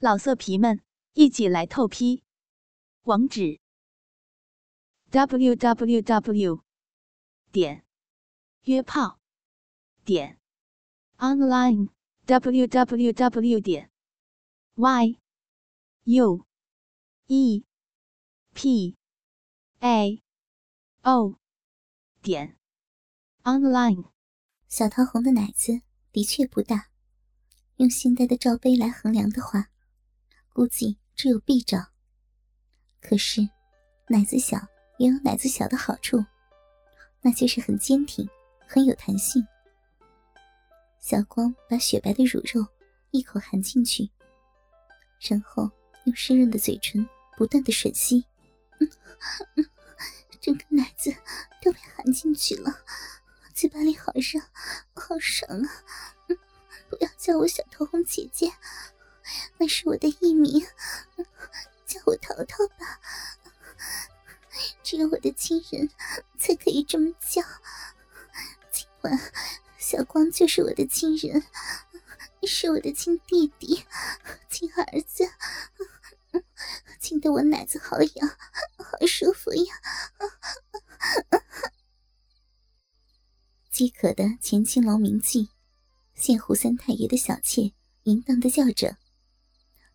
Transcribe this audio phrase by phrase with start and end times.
[0.00, 0.80] 老色皮们，
[1.14, 2.22] 一起来透批！
[3.02, 3.58] 网址
[5.10, 6.62] ：w w w
[7.50, 7.84] 点
[8.62, 9.18] 约炮
[10.04, 10.38] 点
[11.16, 11.88] online
[12.26, 13.90] w w w 点
[14.76, 15.18] y
[16.04, 16.46] u
[17.26, 17.64] e
[18.54, 18.96] p
[19.80, 20.22] a
[21.02, 21.40] o
[22.22, 22.56] 点
[23.42, 24.12] online。
[24.68, 25.80] 小桃红的奶子
[26.12, 26.90] 的确不大，
[27.78, 29.70] 用现代的罩杯来衡量的话。
[30.58, 31.86] 估计只有臂长，
[33.00, 33.48] 可是
[34.08, 34.58] 奶子小
[34.98, 36.24] 也有奶子小的好处，
[37.20, 38.28] 那就是很坚挺，
[38.66, 39.46] 很有弹性。
[40.98, 42.66] 小光把雪白的乳肉
[43.12, 44.10] 一口含进去，
[45.20, 45.70] 然后
[46.06, 48.26] 用湿润的嘴唇不断的吮吸，
[50.42, 51.14] 整个奶子
[51.62, 52.80] 都被含进去了，
[53.54, 54.40] 嘴巴里好热，
[54.92, 55.70] 好爽啊！
[56.90, 58.50] 不要叫我小桃红姐姐。
[59.58, 60.66] 那是我的艺名，
[61.86, 63.00] 叫我淘淘吧。
[64.82, 65.88] 只有我的亲人
[66.38, 67.42] 才可以这么叫。
[68.70, 69.32] 今晚，
[69.78, 71.44] 小光就是我的亲人，
[72.42, 73.84] 是我的亲弟弟、
[74.48, 75.30] 亲儿子，
[76.98, 78.28] 亲得我奶子好痒，
[78.78, 79.74] 好舒服呀！
[83.70, 85.50] 饥渴的前青楼名妓，
[86.14, 87.72] 现胡三太爷的小妾，
[88.04, 88.96] 淫荡的叫着。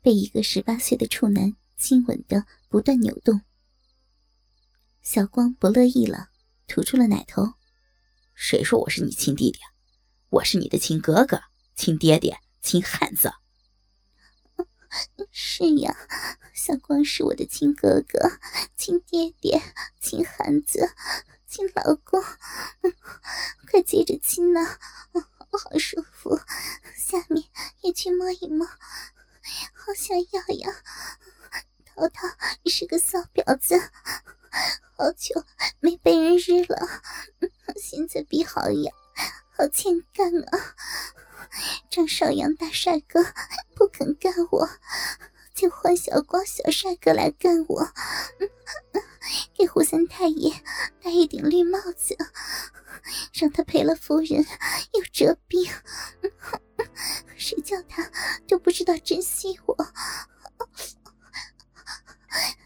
[0.00, 3.42] 被一个十八岁的处男亲吻的不断扭动，
[5.02, 6.28] 小光不乐意了，
[6.66, 7.54] 吐出了奶头。
[8.34, 9.58] 谁说我是你亲弟弟？
[10.30, 11.40] 我是你的亲哥哥、
[11.74, 13.32] 亲爹爹、亲汉子。
[15.32, 15.96] 是呀，
[16.54, 18.38] 小光是我的亲哥哥、
[18.76, 19.60] 亲爹爹、
[20.00, 20.94] 亲汉子、
[21.46, 22.22] 亲老公。
[23.70, 24.78] 快接着亲呐，
[25.78, 26.38] 舒服，
[26.96, 27.44] 下面
[27.82, 28.66] 也去摸一摸。
[28.66, 30.82] 好想要呀！
[31.84, 32.28] 淘淘
[32.66, 33.78] 是个骚婊子，
[34.96, 35.44] 好久
[35.80, 37.02] 没被人日了，
[37.76, 38.94] 现在比好痒，
[39.56, 40.76] 好欠干啊！
[42.56, 43.22] 大帅哥
[43.74, 44.68] 不肯干我，
[45.54, 47.92] 就换小光小帅哥来干我，
[49.54, 50.52] 给胡三太爷
[51.02, 52.16] 戴一顶绿帽子，
[53.34, 54.44] 让他赔了夫人
[54.92, 55.70] 又折兵。
[57.36, 58.10] 谁叫他
[58.46, 59.76] 就不知道珍惜我？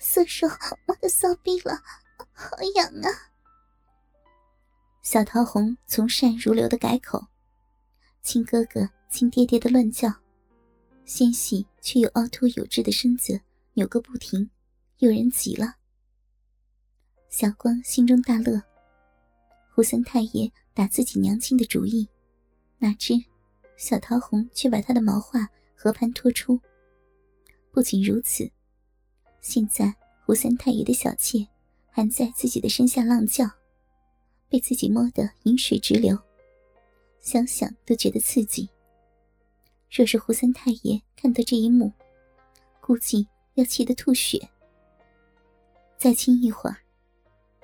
[0.00, 0.46] 色手
[0.86, 1.82] 我的骚逼了，
[2.32, 3.08] 好痒啊！
[5.02, 7.26] 小桃红从善如流的改口，
[8.22, 10.10] 亲哥哥、亲爹爹的乱叫，
[11.04, 13.38] 纤细却又凹凸有致的身子
[13.74, 14.48] 扭个不停，
[15.00, 15.74] 诱人极了。
[17.28, 18.58] 小光心中大乐，
[19.74, 22.08] 胡三太爷打自己娘亲的主意，
[22.78, 23.12] 哪知。
[23.76, 25.46] 小桃红却把他的毛发
[25.76, 26.58] 和盘托出。
[27.70, 28.50] 不仅如此，
[29.42, 31.46] 现在胡三太爷的小妾
[31.90, 33.44] 还在自己的身下浪叫，
[34.48, 36.18] 被自己摸得饮水直流，
[37.20, 38.66] 想想都觉得刺激。
[39.94, 41.92] 若是胡三太爷看到这一幕，
[42.80, 44.48] 估计要气得吐血。
[45.98, 46.78] 再亲一会儿，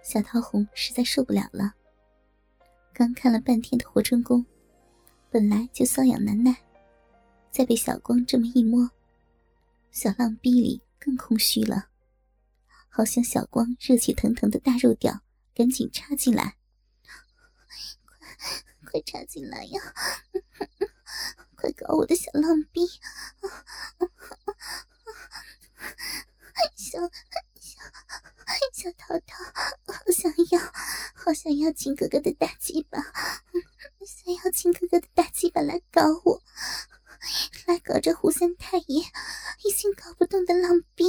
[0.03, 1.73] 小桃红实在受不了了。
[2.93, 4.45] 刚看了半天的活春宫。
[5.31, 6.57] 本来就瘙痒难耐，
[7.51, 8.91] 再被小光这么一摸，
[9.91, 11.89] 小浪逼里更空虚了，
[12.89, 15.21] 好像小光热气腾腾的大肉屌
[15.55, 16.57] 赶紧插进来，
[18.85, 19.81] 快快插进来呀！
[22.41, 22.87] 浪逼！
[26.77, 27.81] 小小
[28.73, 29.45] 小桃桃，
[29.93, 30.73] 好想要，
[31.15, 32.99] 好想要亲哥哥的大鸡巴！
[34.07, 36.43] 想要亲哥哥的大鸡巴来搞我，
[37.67, 39.05] 来搞这胡三太爷
[39.65, 41.05] 一心搞不动的浪逼，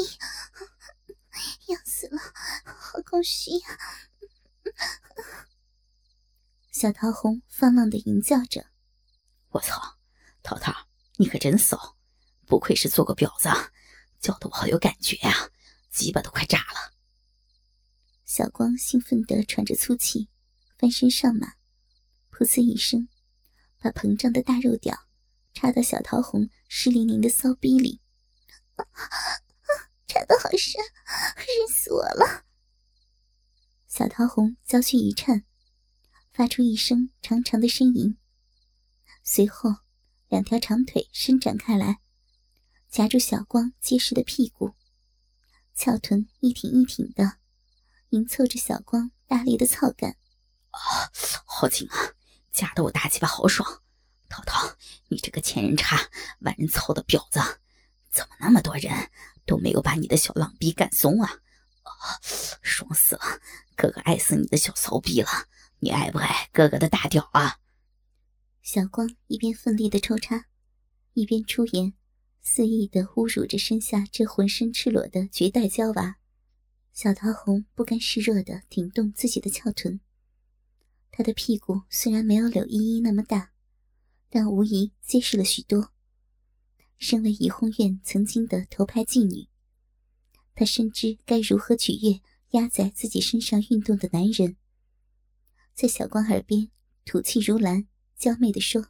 [1.68, 2.20] 要死了，
[2.66, 3.80] 好空虚呀！
[6.72, 8.68] 小桃红放浪的吟叫着
[9.52, 9.89] ：“我操，
[11.19, 11.97] 你可真骚，
[12.46, 13.50] 不愧是做过婊子，
[14.22, 15.51] 叫得我好有感觉啊，
[15.92, 16.94] 鸡巴都快炸了。”
[18.24, 20.30] 小光兴奋地喘着粗气，
[20.77, 21.56] 翻身上马。
[22.31, 23.10] 噗呲一声，
[23.80, 24.98] 把膨胀的大肉屌
[25.54, 28.00] 插到小桃红湿淋淋的骚逼里，
[30.07, 30.81] 插的好深，
[31.36, 32.45] 热死我了！
[33.88, 35.44] 小桃红娇躯一颤，
[36.31, 38.18] 发出一声长长的呻吟，
[39.22, 39.75] 随后
[40.30, 42.00] 两条长腿伸展开来，
[42.88, 44.76] 夹住小光结实的屁股，
[45.74, 47.38] 翘臀一挺一挺的，
[48.10, 50.12] 迎凑着小光大力的操干。
[50.70, 51.10] 啊，
[51.46, 52.14] 好紧啊！
[52.52, 53.81] 夹得我大鸡巴好爽，
[54.30, 54.76] 涛涛，
[55.08, 56.00] 你这个千人插
[56.42, 57.40] 万人操的婊子，
[58.12, 59.10] 怎么那么多人
[59.48, 61.40] 都没有把你的小浪逼干松啊？
[61.82, 62.22] 啊，
[62.62, 63.40] 爽死了！
[63.75, 65.30] 哥哥爱死你的小骚逼了！
[65.80, 67.59] 你爱不爱哥哥的大屌啊？
[68.62, 70.46] 小光一边奋力的抽插，
[71.14, 71.94] 一边出言，
[72.42, 76.18] 肆意的侮辱着身下这浑身赤裸的绝代娇娃。
[76.92, 80.02] 小桃红不甘示弱的挺动自己的翘臀，
[81.10, 83.54] 她的屁股虽然没有柳依依那么大，
[84.30, 85.92] 但无疑结实了许多。
[86.98, 89.48] 身为怡红院曾经的头牌妓女，
[90.54, 92.20] 她深知该如何取悦
[92.52, 94.58] 压在自己身上运动的男人。
[95.74, 96.70] 在小光耳边
[97.06, 97.88] 吐气如兰。
[98.19, 98.88] 娇媚的说：“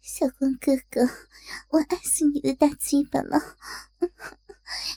[0.00, 1.10] 小光哥哥，
[1.70, 3.56] 我爱死你的大鸡巴了！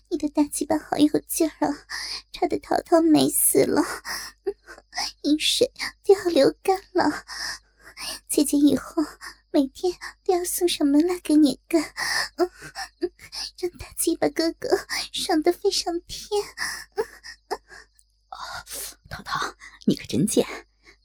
[0.09, 1.87] 你的大鸡巴好有劲儿啊，
[2.31, 3.81] 差的淘淘美死了，
[5.23, 5.73] 饮水
[6.03, 7.25] 都要流干了。
[8.27, 9.03] 姐姐以后
[9.49, 11.81] 每天都要送上门来给你干，
[12.37, 16.43] 让大鸡巴哥哥爽得飞上天。”
[19.09, 19.55] 淘淘，
[19.87, 20.45] 你可真贱，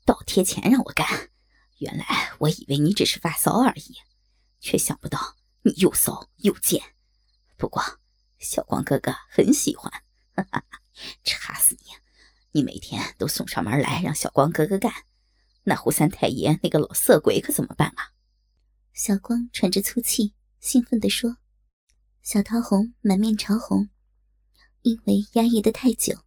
[0.04, 1.25] 倒贴钱让我干。
[2.66, 3.94] 以为你只是发骚而已，
[4.60, 6.82] 却想不到你又骚又贱。
[7.56, 7.82] 不过
[8.38, 9.90] 小光哥哥很喜欢，
[10.34, 10.80] 哈哈哈，
[11.22, 11.86] 插死你！
[12.52, 14.92] 你每天都送上门来让小光哥哥干，
[15.64, 18.12] 那胡三太爷那个老色鬼可怎么办啊？
[18.92, 21.36] 小光喘着粗气，兴奋地说
[22.22, 23.90] ：“小桃红满面潮红，
[24.82, 26.18] 因为压抑的太久，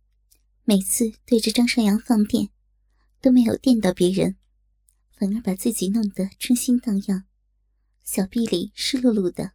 [0.64, 2.50] 每次对着张尚阳放电，
[3.20, 4.38] 都没有电到别人。”
[5.20, 7.26] 反而把自己弄得春心荡漾，
[8.06, 9.52] 小臂里湿漉漉的。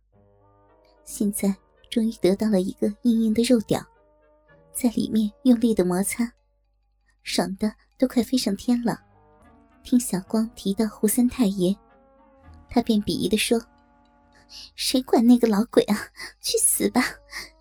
[1.06, 1.56] 现在
[1.90, 3.82] 终于得到了一个硬硬的肉屌，
[4.74, 6.30] 在里面用力的摩擦，
[7.22, 9.00] 爽的都快飞上天了。
[9.82, 11.74] 听小光提到胡三太爷，
[12.68, 13.58] 他便鄙夷的说
[14.76, 15.96] ：“谁管那个老鬼啊？
[16.42, 17.02] 去死吧！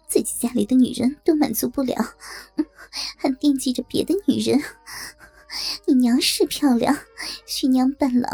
[0.10, 1.96] 自己家里的女人都满足不了，
[3.18, 4.62] 还惦记着别的女人。”
[5.86, 6.98] 你娘是漂亮，
[7.46, 8.30] 徐娘半老，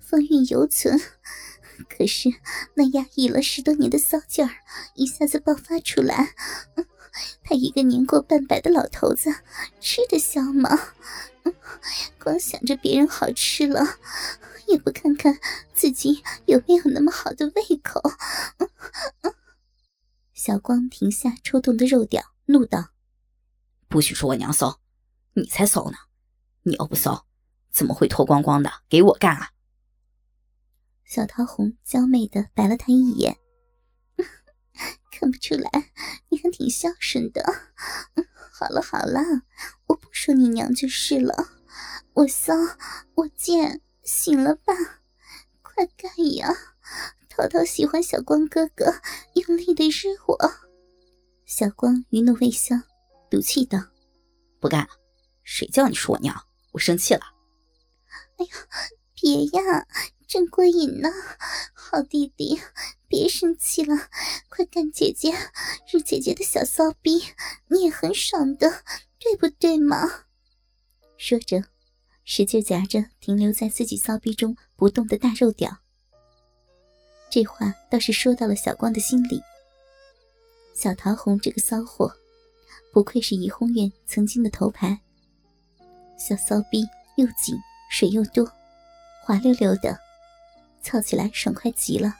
[0.00, 1.00] 风韵犹存。
[1.88, 2.30] 可是
[2.74, 4.50] 那压抑了十多年的骚劲儿
[4.94, 6.34] 一下子爆发出来，
[7.42, 9.34] 他一个年过半百的老头子，
[9.80, 10.70] 吃得消吗？
[12.18, 13.98] 光想着别人好吃了，
[14.68, 15.38] 也不看看
[15.74, 18.00] 自己有没有那么好的胃口。
[20.32, 22.90] 小光停下抽动的肉屌，怒道
[23.88, 24.80] ：“不许说我娘骚，
[25.34, 25.96] 你才骚呢！”
[26.64, 27.26] 你要不骚，
[27.70, 29.50] 怎么会脱光光的给我干啊？
[31.04, 33.38] 小桃红娇媚的白了他一眼，
[35.12, 35.92] 看不出来，
[36.30, 37.44] 你还挺孝顺的。
[38.50, 39.20] 好了好了，
[39.86, 41.50] 我不说你娘就是了。
[42.14, 42.54] 我骚，
[43.14, 44.72] 我贱，醒了吧？
[45.60, 46.48] 快干呀！
[47.28, 49.00] 淘淘喜欢小光哥哥
[49.34, 50.52] 用力的日我。
[51.44, 52.76] 小光余怒未消，
[53.28, 53.78] 赌气道
[54.60, 54.88] ：“不干，
[55.42, 57.20] 谁叫你说我娘？”我生气了，
[58.36, 58.50] 哎呀，
[59.14, 59.86] 别呀，
[60.26, 61.08] 真过瘾呢！
[61.72, 62.60] 好弟弟，
[63.06, 64.08] 别生气了，
[64.48, 65.32] 快干姐姐，
[65.88, 67.22] 日姐姐的小骚逼，
[67.68, 68.82] 你也很爽的，
[69.20, 70.24] 对不对嘛？
[71.16, 71.62] 说着，
[72.24, 75.78] 使劲夹着停留在自己骚逼中不动的大肉屌。
[77.30, 79.40] 这话倒是说到了小光的心里。
[80.74, 82.12] 小桃红这个骚货，
[82.92, 85.00] 不愧是怡红院曾经的头牌。
[86.16, 87.56] 小骚逼又紧，
[87.90, 88.50] 水又多，
[89.22, 89.98] 滑溜溜的，
[90.82, 92.14] 操起来爽快极了。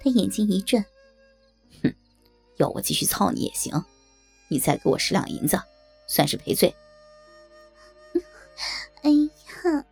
[0.00, 0.84] 他眼睛一转，
[1.82, 1.94] 哼，
[2.56, 3.84] 要我继续操你也行，
[4.48, 5.60] 你再给我十两银子，
[6.06, 6.74] 算是赔罪。
[9.02, 9.84] 哎呀，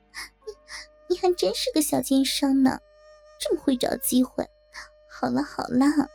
[1.09, 2.81] 你你还真是个小奸商呢，
[3.39, 4.49] 这么会找机会。
[5.09, 6.09] 好了好了，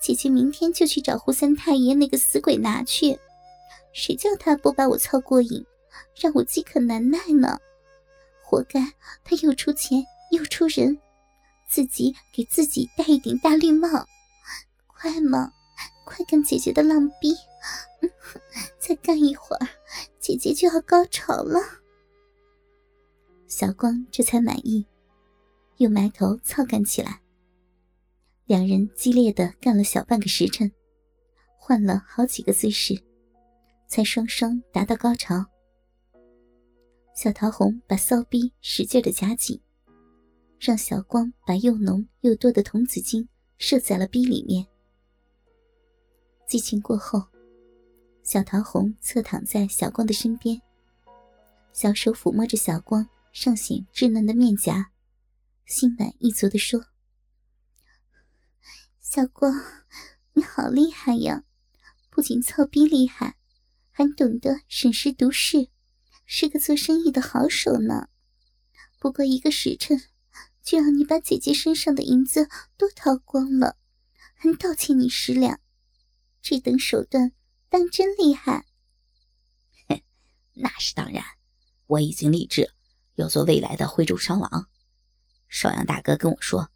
[0.00, 3.18] 姐姐明天就去找胡三太爷那个死鬼拿去，
[3.92, 5.64] 谁叫他不把我操过瘾。
[6.14, 7.58] 让我饥渴难耐呢，
[8.42, 8.80] 活该
[9.24, 10.98] 他又出钱又出人，
[11.68, 13.88] 自己给自己戴一顶大绿帽。
[14.86, 15.52] 快嘛，
[16.04, 17.34] 快干姐姐的浪逼，
[18.78, 19.68] 再干一会儿，
[20.18, 21.60] 姐姐就要高潮了。
[23.46, 24.84] 小光这才满意，
[25.76, 27.20] 又埋头操干起来。
[28.46, 30.72] 两人激烈的干了小半个时辰，
[31.56, 33.00] 换了好几个姿势，
[33.86, 35.44] 才双双达到高潮。
[37.20, 39.60] 小桃红把骚逼使劲的夹紧，
[40.60, 44.64] 让小光把又浓又多的童子精射在了逼里面。
[46.46, 47.20] 激情过后，
[48.22, 50.62] 小桃红侧躺在小光的身边，
[51.72, 54.92] 小手抚摸着小光尚显稚嫩的面颊，
[55.66, 56.84] 心满意足地说
[59.02, 59.52] ：“小光，
[60.34, 61.42] 你好厉害呀！
[62.10, 63.36] 不仅操逼厉害，
[63.90, 65.68] 还懂得审时度势，
[66.30, 68.10] 是个做生意的好手呢。
[68.98, 70.04] 不过一个时辰，
[70.62, 73.78] 就让你把姐姐身上的银子都掏光了，
[74.34, 75.58] 还倒欠你十两。
[76.42, 77.32] 这等手段，
[77.70, 78.66] 当真厉害。
[79.88, 80.02] 哼，
[80.52, 81.24] 那是当然。
[81.86, 82.74] 我已经立志
[83.14, 84.68] 要做未来的徽州商王。
[85.48, 86.70] 少阳大哥跟我说，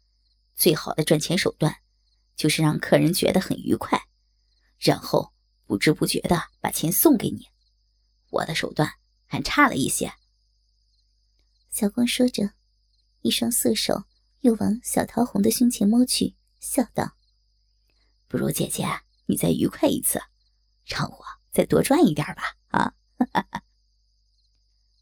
[0.55, 1.77] 最好的赚钱手段，
[2.35, 4.01] 就是让客人觉得很愉快，
[4.79, 5.31] 然后
[5.67, 7.45] 不知不觉的把钱送给你。
[8.31, 8.91] 我的手段
[9.33, 10.13] 还差了一些。
[11.71, 12.51] 小光说着，
[13.21, 14.03] 一双色手
[14.41, 17.17] 又往小桃红的胸前摸去，笑道
[18.29, 18.85] ：“不如姐姐
[19.25, 20.21] 你再愉快一次，
[20.85, 22.93] 让我再多赚一点吧。”啊！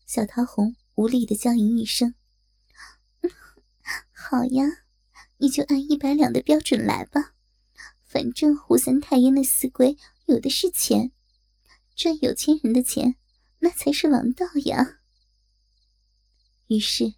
[0.06, 2.16] 小桃红无力的娇吟一声。
[4.16, 4.64] 好呀，
[5.40, 7.34] 你就按一百两的标准来吧。
[8.06, 9.98] 反正胡三太爷那死鬼
[10.28, 11.12] 有的是钱，
[11.98, 13.18] 赚有钱人的钱，
[13.64, 15.00] 那才是王道呀。
[16.68, 17.14] 于是，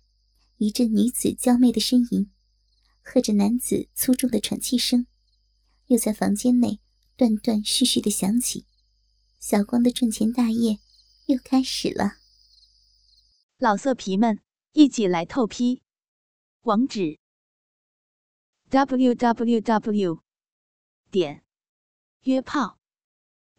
[0.57, 2.31] 一阵女子娇媚的呻吟，
[3.01, 5.07] 和着男子粗重的喘气声，
[5.88, 6.81] 又在房间内
[7.15, 8.67] 断断续续的响起。
[9.39, 10.79] 小光的赚钱大业
[11.27, 12.17] 又开始了。
[13.57, 14.41] 老色皮们，
[14.73, 15.81] 一起来透批！
[16.62, 17.19] 网址
[18.69, 20.23] ：w w w.
[21.09, 21.45] 点
[22.23, 22.79] 约炮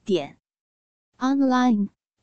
[0.05, 0.41] 点
[1.19, 1.91] online